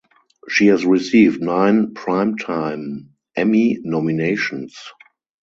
[0.49, 4.73] She has received nine Primetime Emmy nominations.